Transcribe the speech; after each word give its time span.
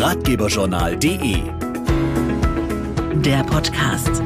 ratgeberjournal.de. 0.00 1.42
Der 3.20 3.44
Podcast. 3.44 4.22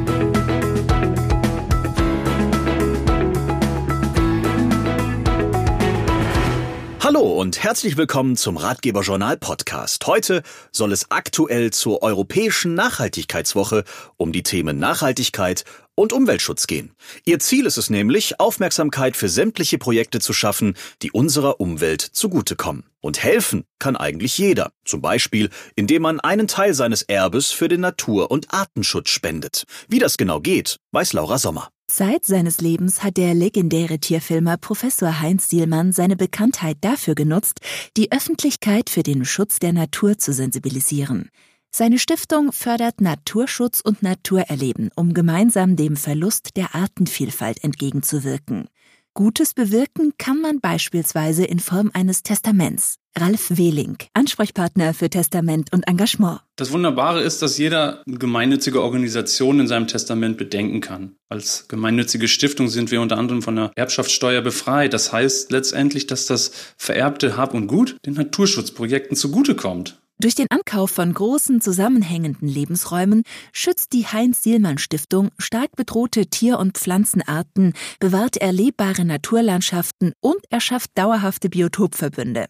Hallo 7.00 7.20
und 7.20 7.60
herzlich 7.62 7.96
willkommen 7.96 8.36
zum 8.36 8.56
Ratgeberjournal 8.56 9.36
Podcast. 9.36 10.06
Heute 10.06 10.44
soll 10.70 10.92
es 10.92 11.10
aktuell 11.10 11.72
zur 11.72 12.04
Europäischen 12.04 12.74
Nachhaltigkeitswoche 12.74 13.82
um 14.16 14.30
die 14.30 14.44
Themen 14.44 14.78
Nachhaltigkeit 14.78 15.64
und 15.94 16.12
Umweltschutz 16.12 16.66
gehen. 16.66 16.92
Ihr 17.24 17.38
Ziel 17.38 17.66
ist 17.66 17.76
es 17.76 17.90
nämlich, 17.90 18.40
Aufmerksamkeit 18.40 19.16
für 19.16 19.28
sämtliche 19.28 19.78
Projekte 19.78 20.20
zu 20.20 20.32
schaffen, 20.32 20.74
die 21.02 21.10
unserer 21.10 21.60
Umwelt 21.60 22.00
zugutekommen. 22.02 22.84
Und 23.00 23.22
helfen 23.22 23.64
kann 23.78 23.96
eigentlich 23.96 24.38
jeder. 24.38 24.72
Zum 24.84 25.02
Beispiel, 25.02 25.50
indem 25.76 26.02
man 26.02 26.20
einen 26.20 26.48
Teil 26.48 26.72
seines 26.72 27.02
Erbes 27.02 27.50
für 27.50 27.68
den 27.68 27.80
Natur- 27.82 28.30
und 28.30 28.52
Artenschutz 28.52 29.10
spendet. 29.10 29.64
Wie 29.88 29.98
das 29.98 30.16
genau 30.16 30.40
geht, 30.40 30.78
weiß 30.92 31.12
Laura 31.12 31.38
Sommer. 31.38 31.68
Zeit 31.86 32.24
seines 32.24 32.62
Lebens 32.62 33.02
hat 33.02 33.18
der 33.18 33.34
legendäre 33.34 33.98
Tierfilmer 33.98 34.56
Professor 34.56 35.20
Heinz 35.20 35.50
Sielmann 35.50 35.92
seine 35.92 36.16
Bekanntheit 36.16 36.78
dafür 36.80 37.14
genutzt, 37.14 37.60
die 37.98 38.10
Öffentlichkeit 38.10 38.88
für 38.88 39.02
den 39.02 39.26
Schutz 39.26 39.58
der 39.58 39.74
Natur 39.74 40.16
zu 40.16 40.32
sensibilisieren. 40.32 41.28
Seine 41.76 41.98
Stiftung 41.98 42.52
fördert 42.52 43.00
Naturschutz 43.00 43.80
und 43.80 44.00
Naturerleben, 44.00 44.92
um 44.94 45.12
gemeinsam 45.12 45.74
dem 45.74 45.96
Verlust 45.96 46.56
der 46.56 46.72
Artenvielfalt 46.76 47.64
entgegenzuwirken. 47.64 48.68
Gutes 49.12 49.54
bewirken 49.54 50.12
kann 50.16 50.40
man 50.40 50.60
beispielsweise 50.60 51.44
in 51.44 51.58
Form 51.58 51.90
eines 51.92 52.22
Testaments. 52.22 52.98
Ralf 53.18 53.58
Wehling, 53.58 53.96
Ansprechpartner 54.12 54.94
für 54.94 55.10
Testament 55.10 55.72
und 55.72 55.88
Engagement. 55.88 56.42
Das 56.54 56.70
Wunderbare 56.70 57.22
ist, 57.22 57.42
dass 57.42 57.58
jeder 57.58 58.04
gemeinnützige 58.06 58.80
Organisation 58.80 59.58
in 59.58 59.66
seinem 59.66 59.88
Testament 59.88 60.38
bedenken 60.38 60.80
kann. 60.80 61.16
Als 61.28 61.66
gemeinnützige 61.66 62.28
Stiftung 62.28 62.68
sind 62.68 62.92
wir 62.92 63.00
unter 63.00 63.18
anderem 63.18 63.42
von 63.42 63.56
der 63.56 63.72
Erbschaftssteuer 63.74 64.42
befreit. 64.42 64.92
Das 64.92 65.12
heißt 65.12 65.50
letztendlich, 65.50 66.06
dass 66.06 66.26
das 66.26 66.52
vererbte 66.76 67.36
Hab 67.36 67.52
und 67.52 67.66
Gut 67.66 67.96
den 68.06 68.14
Naturschutzprojekten 68.14 69.16
zugutekommt. 69.16 69.98
Durch 70.20 70.36
den 70.36 70.50
Ankauf 70.50 70.92
von 70.92 71.12
großen 71.12 71.60
zusammenhängenden 71.60 72.46
Lebensräumen 72.46 73.24
schützt 73.52 73.92
die 73.92 74.06
Heinz-Sielmann-Stiftung 74.06 75.30
stark 75.38 75.72
bedrohte 75.76 76.26
Tier- 76.26 76.60
und 76.60 76.78
Pflanzenarten, 76.78 77.72
bewahrt 77.98 78.36
erlebbare 78.36 79.04
Naturlandschaften 79.04 80.12
und 80.20 80.38
erschafft 80.50 80.90
dauerhafte 80.94 81.48
Biotopverbünde. 81.48 82.46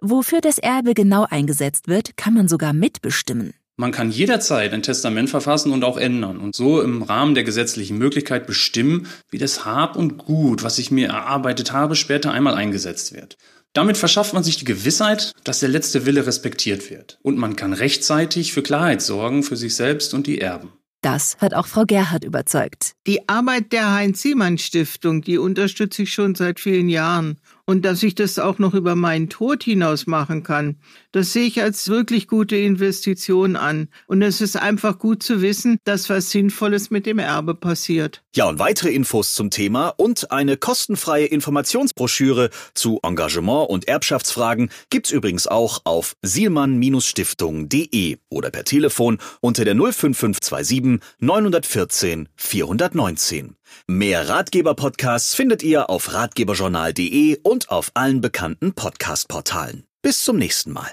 Wofür 0.00 0.42
das 0.42 0.58
Erbe 0.58 0.92
genau 0.92 1.24
eingesetzt 1.28 1.88
wird, 1.88 2.18
kann 2.18 2.34
man 2.34 2.48
sogar 2.48 2.74
mitbestimmen. 2.74 3.54
Man 3.78 3.92
kann 3.92 4.10
jederzeit 4.10 4.72
ein 4.72 4.82
Testament 4.82 5.28
verfassen 5.28 5.70
und 5.70 5.84
auch 5.84 5.98
ändern 5.98 6.38
und 6.38 6.54
so 6.54 6.80
im 6.80 7.02
Rahmen 7.02 7.34
der 7.34 7.44
gesetzlichen 7.44 7.98
Möglichkeit 7.98 8.46
bestimmen, 8.46 9.06
wie 9.30 9.36
das 9.36 9.66
Hab 9.66 9.96
und 9.96 10.16
Gut, 10.16 10.62
was 10.62 10.78
ich 10.78 10.90
mir 10.90 11.08
erarbeitet 11.08 11.72
habe, 11.72 11.94
später 11.94 12.32
einmal 12.32 12.54
eingesetzt 12.54 13.14
wird. 13.14 13.36
Damit 13.76 13.98
verschafft 13.98 14.32
man 14.32 14.42
sich 14.42 14.56
die 14.56 14.64
Gewissheit, 14.64 15.32
dass 15.44 15.60
der 15.60 15.68
letzte 15.68 16.06
Wille 16.06 16.26
respektiert 16.26 16.90
wird. 16.90 17.18
Und 17.20 17.36
man 17.36 17.56
kann 17.56 17.74
rechtzeitig 17.74 18.54
für 18.54 18.62
Klarheit 18.62 19.02
sorgen 19.02 19.42
für 19.42 19.56
sich 19.56 19.74
selbst 19.74 20.14
und 20.14 20.26
die 20.26 20.40
Erben. 20.40 20.72
Das 21.02 21.36
hat 21.42 21.52
auch 21.52 21.66
Frau 21.66 21.84
Gerhard 21.84 22.24
überzeugt. 22.24 22.92
Die 23.06 23.28
Arbeit 23.28 23.72
der 23.72 23.92
Heinz-Siemann-Stiftung, 23.92 25.20
die 25.20 25.36
unterstütze 25.36 26.04
ich 26.04 26.14
schon 26.14 26.34
seit 26.34 26.58
vielen 26.58 26.88
Jahren. 26.88 27.38
Und 27.68 27.84
dass 27.84 28.04
ich 28.04 28.14
das 28.14 28.38
auch 28.38 28.60
noch 28.60 28.74
über 28.74 28.94
meinen 28.94 29.28
Tod 29.28 29.64
hinaus 29.64 30.06
machen 30.06 30.44
kann, 30.44 30.76
das 31.10 31.32
sehe 31.32 31.46
ich 31.46 31.60
als 31.60 31.88
wirklich 31.88 32.28
gute 32.28 32.56
Investition 32.56 33.56
an. 33.56 33.88
Und 34.06 34.22
es 34.22 34.40
ist 34.40 34.56
einfach 34.56 35.00
gut 35.00 35.24
zu 35.24 35.42
wissen, 35.42 35.78
dass 35.82 36.08
was 36.08 36.30
Sinnvolles 36.30 36.90
mit 36.90 37.06
dem 37.06 37.18
Erbe 37.18 37.56
passiert. 37.56 38.22
Ja, 38.36 38.48
und 38.48 38.60
weitere 38.60 38.90
Infos 38.90 39.34
zum 39.34 39.50
Thema 39.50 39.88
und 39.88 40.30
eine 40.30 40.56
kostenfreie 40.56 41.26
Informationsbroschüre 41.26 42.50
zu 42.74 43.00
Engagement 43.02 43.68
und 43.68 43.88
Erbschaftsfragen 43.88 44.70
gibt's 44.88 45.10
übrigens 45.10 45.48
auch 45.48 45.80
auf 45.84 46.14
sielmann-stiftung.de 46.22 48.18
oder 48.30 48.50
per 48.50 48.62
Telefon 48.62 49.18
unter 49.40 49.64
der 49.64 49.74
05527 49.74 51.00
914 51.18 52.28
419. 52.36 53.55
Mehr 53.86 54.28
Ratgeber-Podcasts 54.28 55.34
findet 55.34 55.62
ihr 55.62 55.90
auf 55.90 56.12
ratgeberjournal.de 56.12 57.38
und 57.42 57.70
auf 57.70 57.90
allen 57.94 58.20
bekannten 58.20 58.74
Podcast-Portalen. 58.74 59.84
Bis 60.02 60.22
zum 60.22 60.36
nächsten 60.36 60.72
Mal. 60.72 60.92